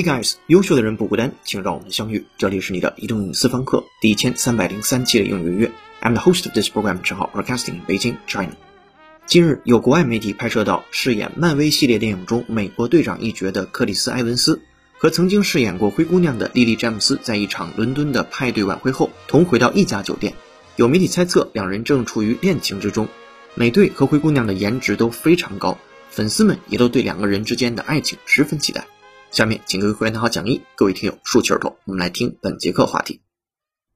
[0.00, 2.24] Hey guys，优秀的人不孤单，请让我们相遇。
[2.38, 5.70] 这里是你的移动英语私房课第一千三百零三期的英语月。
[6.00, 8.52] I'm the host of this program，陈浩，broadcasting in Beijing, China。
[9.26, 14.62] 近日，有国外媒体拍摄到饰演漫威系列电影中美国队长一角的克里斯·埃文斯
[14.96, 20.32] 和曾经饰演过灰姑娘的莉莉·詹姆斯在一场伦敦的派对晚会后同回到一家酒店。
[20.76, 23.06] 有媒体猜测，两人正处于恋情之中。
[23.54, 25.76] 美队和灰姑娘的颜值都非常高，
[26.08, 28.86] 粉丝们也都对两个人之间的爱情十分期待。
[29.31, 33.21] 下面请各位会员拿好讲义，各位听友竖起耳朵，我们来听本节课话题。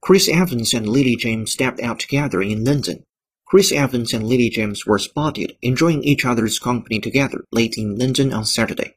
[0.01, 3.03] Chris Evans and Lily James stepped out together in London.
[3.45, 8.31] Chris Evans and Lily James were spotted enjoying each other's company together late in London
[8.31, 8.95] on Saturday.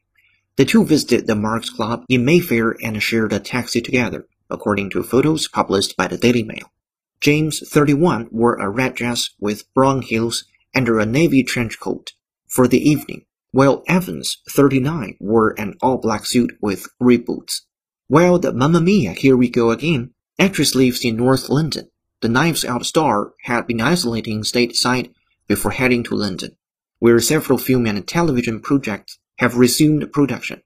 [0.57, 5.01] The two visited the Marks Club in Mayfair and shared a taxi together, according to
[5.01, 6.71] photos published by the Daily Mail.
[7.19, 10.43] James, 31, wore a red dress with brown heels
[10.75, 12.13] under a navy trench coat
[12.47, 17.65] for the evening while Evans, 39, wore an all-black suit with grey boots.
[18.07, 21.89] While the Mamma Mia, Here We Go Again, actress lives in North London.
[22.21, 25.11] The Knives Out star had been isolating stateside
[25.47, 26.55] before heading to London,
[26.99, 30.61] where several film and television projects have resumed production.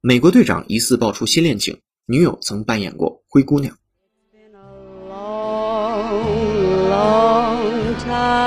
[0.00, 3.76] 美国队长疑似爆出新恋情，女友曾扮演过灰姑娘。
[5.08, 6.28] long,
[6.88, 8.38] long time.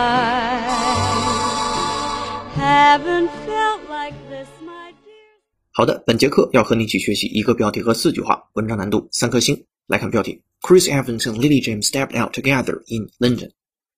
[5.78, 9.66] 好的，本节课要和你一起学习一个标题和四句话，文章难度三颗星。
[9.86, 13.50] 来看标题：Chris Evans and Lily James stepped out together in London。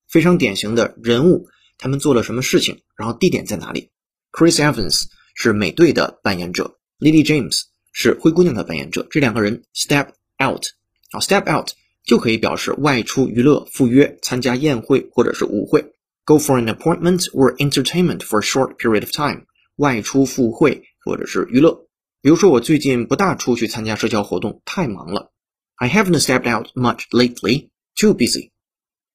[0.09, 1.47] 非常典型的人物，
[1.79, 2.81] 他们做了什么事情？
[2.97, 3.91] 然后地点在哪里
[4.33, 5.05] ？Chris Evans
[5.37, 7.61] 是美队的扮演者，Lily James
[7.93, 9.07] 是灰姑娘的扮演者。
[9.09, 10.09] 这两个人 step
[10.45, 10.65] out，
[11.13, 11.69] 啊，step out
[12.03, 15.93] 就可以表示外出娱乐、赴约、参加宴会或者是舞会
[16.25, 19.45] ，go for an appointment or entertainment for a short period of time，
[19.77, 20.83] 外出赴会。
[21.08, 21.88] 或者是娱乐，
[22.22, 25.32] 比如说我最近不大出去参加社交活动，太忙了。
[25.76, 28.52] I haven't stepped out much lately, too busy。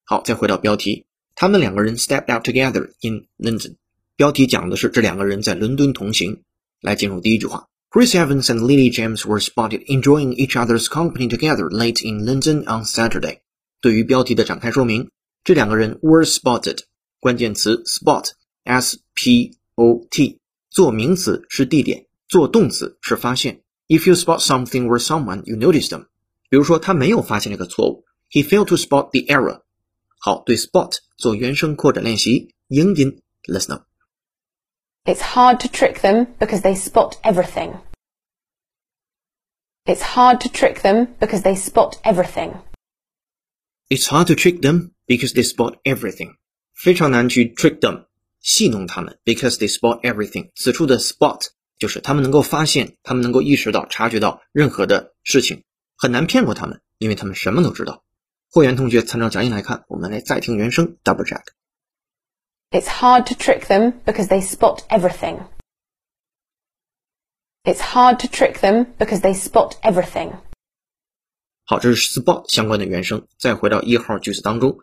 [0.05, 3.75] 好，再回到标题，他们两个人 stepped out together in London。
[4.15, 6.43] 标题讲的是这两个人在伦敦同行。
[6.81, 12.85] 来进入第一句话，Chris Evans and Lily James were spotted enjoying each other's company together late in London on
[12.85, 13.39] Saturday。
[13.81, 15.09] 对于标题的展开说明，
[15.43, 16.79] 这两个人 were spotted，
[17.19, 20.39] 关键词 spot，s p o t。
[20.73, 23.63] 做名词是地点，做动词是发现。
[23.87, 26.07] If you spot something or someone, you notice them。
[26.49, 29.63] 比如说，他没有发现这个错误，He failed to spot the error。
[30.19, 37.79] 好，对 spot 做原声扩展练习，英音 listen up。It's hard to trick them because they spot everything.
[39.85, 42.61] It's hard to trick them because they spot everything.
[43.89, 46.35] It's hard to trick them because they spot everything。
[46.75, 48.05] 非常难去 trick them。
[48.44, 50.50] 戏弄他们，because they spot everything。
[50.54, 51.46] 此处的 spot
[51.78, 55.64] 就是他们能够发现，他们能够意识到、察觉到任何的事情，
[55.96, 58.04] 很难骗过他们，因为他们什么都知道。
[58.50, 61.42] 会员同学参照讲义来看，我们来再听原声，double check。
[62.70, 65.40] It's hard to trick them because they spot everything.
[67.64, 70.32] It's hard to trick them because they spot everything.
[71.64, 73.26] 好，这是 spot 相关的原声。
[73.38, 74.78] 再回到一号句子当中。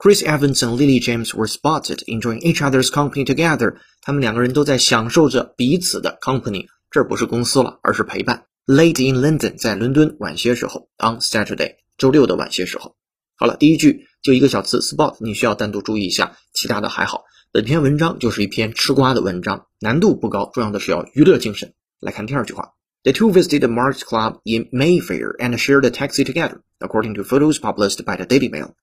[0.00, 3.78] Chris Evans and Lily James were spotted enjoying each other's company together。
[4.00, 8.44] 他们两个人都在享受着彼此的 company，这不是公司了，而是陪伴。
[8.66, 12.94] Late in London，在伦敦晚些时候，on Saturday，周六的晚些时候。
[13.34, 17.24] 好了，第一句就一个小词 spot，你需要单独注意一下，其他的还好。
[17.50, 21.72] 本篇文章就是一篇吃瓜的文章，难度不高，重要的是要娱乐精神。
[21.98, 27.58] 来看第二句话：The two visited the Marks Club in Mayfair and shared a taxi together, according to photos
[27.58, 28.74] published by the Daily Mail.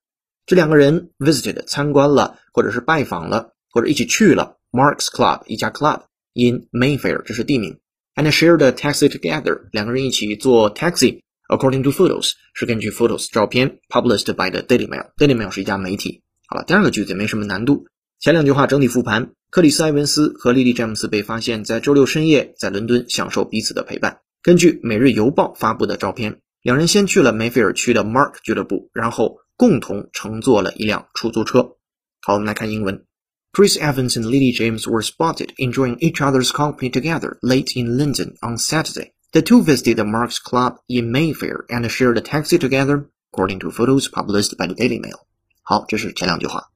[0.46, 6.02] 这两个人 visited 参观了，或者是拜访了，或者一起去了 Mark's Club 一家 club
[6.34, 7.80] in Mayfair，这是地名。
[8.14, 11.22] And shared a taxi together，两个人一起坐 taxi。
[11.50, 15.10] According to photos，是根据 photos 照片 published by the Daily Mail。
[15.18, 16.22] Daily Mail 是一家媒体。
[16.48, 17.88] 好了，第二个句子没什么难度。
[18.20, 24.20] 前两句话整体复盘：克里斯·埃文斯和莉莉·詹姆斯被发现，在周六深夜在伦敦享受彼此的陪伴。
[24.44, 29.40] 根据《每日邮报》发布的照片，两人先去了梅菲尔区的 Mark 俱乐部，然后。
[29.57, 31.77] 共同乘坐了一辆出租车。
[32.23, 33.05] 好，我们来看英文。
[33.53, 38.57] Chris Evans and Lily James were spotted enjoying each other's company together late in London on
[38.59, 39.13] Saturday.
[39.33, 43.71] The two visited the Marks Club in Mayfair and shared a taxi together, according to
[43.71, 45.27] photos published by the Daily Mail.
[45.63, 46.71] 好，这是前两句话。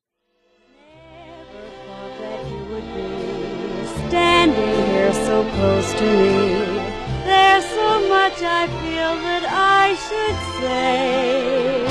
[4.08, 4.54] Standing
[4.92, 6.80] here so close to me,
[7.24, 11.87] there's so much I feel that I should say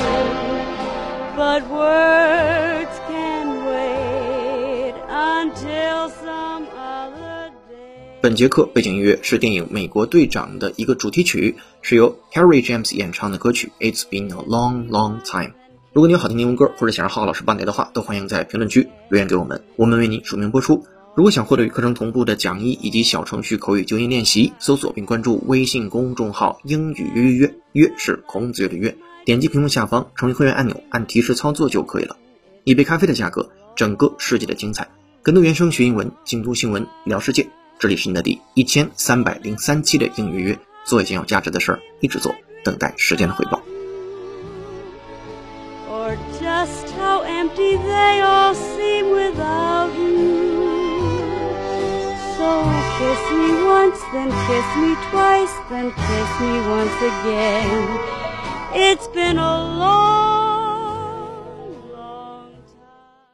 [1.39, 8.19] But words can wait until some other day.
[8.19, 13.71] 本节课背景音乐是电影《美国队长》的一个主题曲，是由 Harry James 演唱的歌曲。
[13.79, 15.53] It's been a long, long time。
[15.93, 20.83] 如果你有好听英文歌，或者想让浩浩老师帮你的话，都欢迎在评论区留言给我们，我们为你署名播出。
[21.15, 28.93] 如果想获得与课程同步的讲义以及小程序口语纠音练习，搜索并关注微信公众号“英语约约约”，约是孔子约的约。
[29.29, 32.17] 点击屏幕下方成为会员按钮，按提示操作就可以了。
[32.63, 34.87] 一杯咖啡的价格，整个世界的精彩。
[35.21, 37.47] 跟读原声学英文，精读新闻聊世界。
[37.77, 42.33] 这里是你的第一千三百零三期的英语约，做一件有价值的事儿，一直做，
[42.63, 43.61] 等待时间的回报。
[45.91, 51.29] or just how empty they all seem without you.
[52.35, 52.63] So
[52.97, 58.18] kiss me once, then kiss me twice, then kiss me once again.
[58.74, 60.96] It's been a long,
[61.92, 63.30] long time.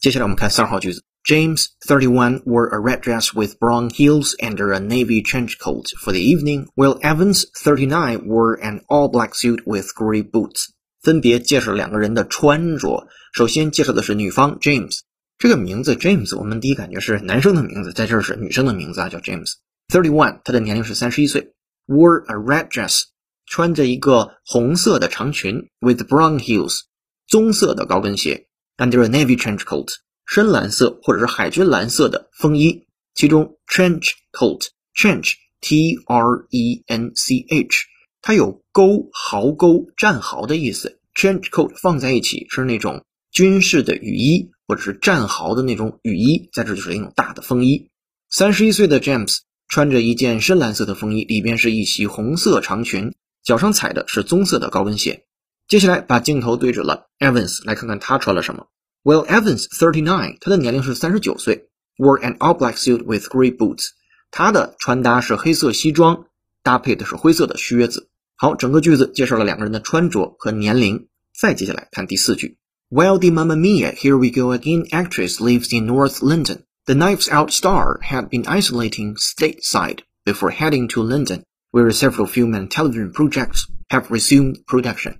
[0.00, 1.02] 接下来我们看三号句子。
[1.24, 6.18] James, 31, wore a red dress with brown heels under a navy trench coat for the
[6.18, 10.70] evening, while Evans, 39, wore an all-black suit with gray boots.
[11.00, 13.06] 分别介绍两个人的穿着。
[13.32, 14.98] 首先介绍的是女方 James，
[15.38, 21.54] 这个名字 James，我们第一感觉是男生的名字，在这儿是女生的名字啊，叫 James。Thirty-one，他的年龄是三十一岁，
[21.86, 23.04] wore a red dress，
[23.47, 26.81] 穿着一个红色的长裙，with brown heels，
[27.27, 28.45] 棕色的高跟鞋
[28.77, 29.87] ，under a navy trench coat。
[30.25, 32.85] 深蓝色或者是海军蓝色的风衣，
[33.15, 37.85] 其中 trench coat，trench t r e n c h，
[38.21, 40.99] 它有沟壕沟战壕的意思。
[41.15, 47.89] trench coat 放在一起是那种军事的雨衣，或者是战壕的那种雨衣，在这就是一种大的风衣。
[48.29, 49.37] 三十一岁的 James
[49.69, 53.13] 穿着一件深蓝色的风衣，里边是一袭红色长裙，
[53.46, 55.24] 脚上踩的是棕色的高跟鞋。
[55.68, 58.66] 接下来把镜头对准了 Evans，来看看他穿了什么。
[59.04, 63.88] Well, Evans, thirty-nine，他的年龄是三十九岁，wore an all-black suit with grey boots。
[64.30, 66.26] 他的穿搭是黑色西装，
[66.62, 68.08] 搭配的是灰色的靴子。
[68.36, 71.08] 好，整个句子介绍了两个人的穿着和年龄。
[71.38, 72.58] 再接下来看第四句。
[72.90, 77.50] While the Mamma Mia, Here We Go Again actress lives in North London, the Knives Out
[77.50, 83.65] star had been isolating stateside before heading to London, Where several film and television projects
[83.89, 85.17] have resumed production.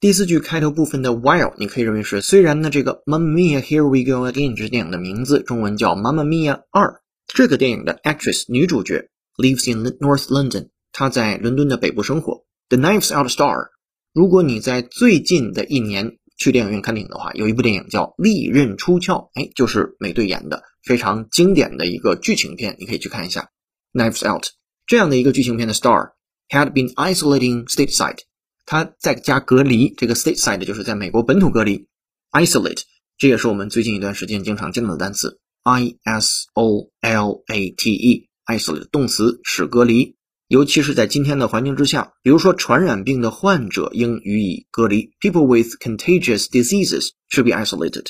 [0.00, 9.72] 第四句开头部分的 while，你可以认为是虽然呢，这个 Mamma Mia Here We Go Again 这电影的名字中文叫 Mamma Mia 二，这个电影的 actress 女主角 lives
[9.72, 12.44] in North London，她在伦敦的北部生活。
[12.68, 13.68] The Knives Out star，
[14.12, 23.50] 如果你在最近的一年去电影院看电影的话，有一部电影叫《利刃出鞘》，哎，就是美队演的，非常经典的一个剧情片，你可以去看一下。
[23.92, 24.46] Knives Out
[24.86, 26.12] 这样的一个剧情片的 star
[26.48, 28.18] had been isolating stateside。
[28.64, 31.88] 他在家隔离，这个 stateside 就是在美国本土隔离
[32.30, 32.82] ，isolate
[33.18, 48.06] 这也是我们最近一段时间经常见到的单词，i s o l a t e，isolate 动词使隔离，尤其是在今天的环境之下，比如说传染病的患者应予以隔离，people with contagious diseases should be isolated。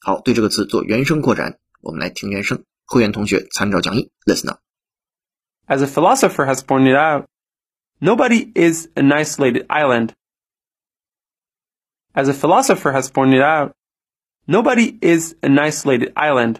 [0.00, 4.65] 好，对这个词做原声扩展，我们来听原声，会员同学参照讲义，listen up。
[5.67, 7.25] As a philosopher has pointed out,
[7.99, 10.13] nobody is an isolated island.
[12.13, 13.73] As a philosopher has pointed out,
[14.45, 16.59] nobody is an isolated island.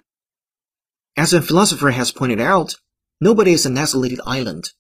[1.16, 2.76] As a philosopher has pointed out,
[3.20, 4.72] nobody is an isolated island.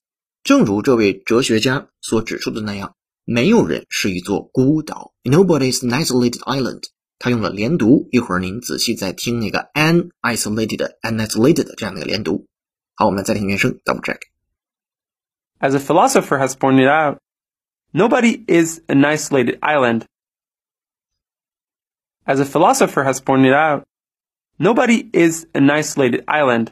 [0.43, 2.95] 正如这位哲学家所指出的那样，
[3.25, 5.13] 没有人是一座孤岛。
[5.23, 6.83] Nobody is an isolated island.
[7.19, 12.47] 他用了连读，一会儿您仔细再听那个 an isolated、an isolated 这样的一个连读。
[12.95, 14.19] 好，我们再听原声，double check。
[15.59, 17.19] As a philosopher has pointed out,
[17.91, 20.05] nobody is an isolated island.
[22.25, 23.83] As a philosopher has pointed out,
[24.57, 26.69] nobody is an isolated island.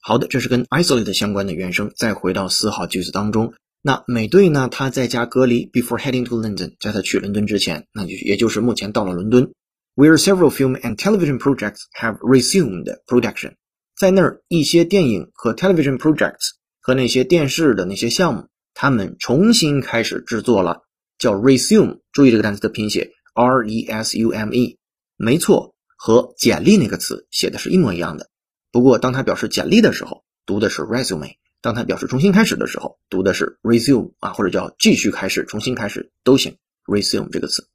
[0.00, 1.92] 好的，这是跟 isolate 相关的原声。
[1.96, 4.68] 再回到四号句子当中，那美队呢？
[4.70, 9.52] 他在家隔离，before heading to London，在他去伦敦之前，那就也就是目前到了伦敦，
[9.96, 13.54] where several film and television projects have resumed production。
[14.01, 20.81] 在那儿，一些电影和 television projects 和那些电视的那些项目，他们重新开始制作了，
[21.19, 21.99] 叫 resume。
[22.11, 24.79] 注意这个单词的拼写，r e s u m e，
[25.17, 28.31] 没错，和简历那个词写的是一模一样的。
[28.71, 36.57] 不过，当它表示简历的时候，读的是 resume；当它表示重新开始的时候，读的是 resume 啊，或者叫继续开始、重新开始都行。
[36.87, 37.67] resume 这个词。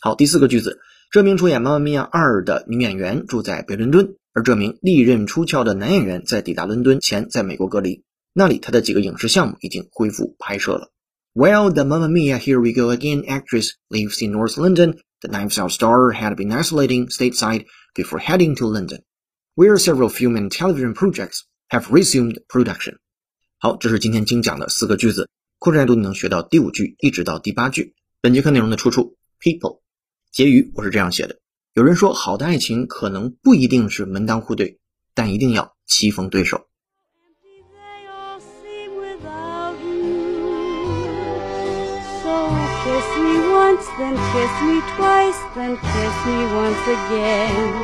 [0.00, 0.78] 好，第四个句子，
[1.10, 10.90] 这名出演《妈妈咪呀二》的女演员住在北伦敦，而这名利刃出鞘的男演员在抵达伦敦前在美国隔离，那里他的几个影视项目已经恢复拍摄了。
[11.34, 15.70] Well, the Mamma Mia Here We Go Again actress lives in North London, the Knives Out
[15.70, 19.02] star had been isolating stateside before heading to London
[19.54, 22.96] where several film and television projects have resumed production。
[23.58, 27.94] 好，这是今天精讲的四个句子，扩展度你能学到第五句一直到第八句。
[28.20, 29.80] 本节课内容的出处：People。
[30.32, 31.38] 结语我是这样写的：
[31.74, 34.78] 有人说，好的爱情可能不一定是门当户对，
[35.12, 36.68] 但一定要棋逢对手。
[37.42, 40.54] They all seem without you.
[42.22, 42.46] So
[42.84, 47.82] kiss me once, then kiss me twice, then kiss me once again.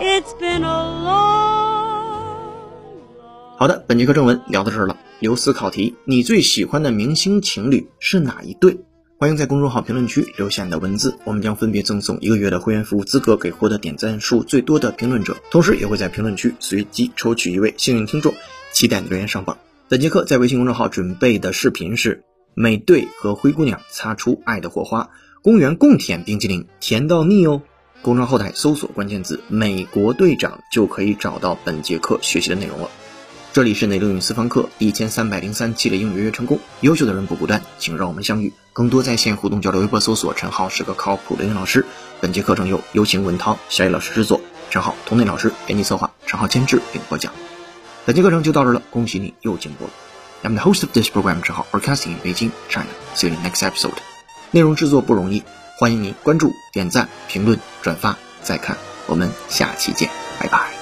[0.00, 2.24] It's been a long,
[3.16, 4.98] long 好的，本节课正文聊到这儿了。
[5.20, 8.76] 留思考题：你最喜欢的明星情侣是哪一对？
[9.24, 18.34] 欢迎在公众号评论区留下你的文字，我们将分别赠送一个月的会员服务资格给获得点赞数最多的评论者，同时也会在评论区随机抽取一位幸运听众，
[18.70, 19.56] 期待你留言上榜。
[19.88, 25.08] 本节课在微信公众号准备的视频是美队和灰姑娘擦出爱的火花，
[25.40, 27.62] 公园共舔冰淇淋，甜到腻哦。
[28.02, 32.90] 公众号后台搜索关键字“美国队长”就可以找到本节课学习的内容了。
[33.54, 38.52] 这里是内陆英语私房课一千三百零三期的英语约成功，优秀的人不孤单，请让我们相遇。
[38.72, 41.86] 更多在线互动交流，微博搜索“陈浩是个靠谱的英语老师”。
[42.20, 47.32] 本节课程由有请文涛、小野老师制作，陈浩同内老师编辑策划，陈浩监制并播讲。
[48.04, 49.90] 本节课程就到这了，恭喜你又进步了。
[50.42, 52.88] I'm the host of this program，陈浩，broadcasting in Beijing, China.
[53.14, 53.94] See you in next episode.
[54.50, 55.44] 内容制作不容易，
[55.78, 58.76] 欢迎你关注、点赞、评论、转发、再看。
[59.06, 60.73] 我们下期见，拜拜。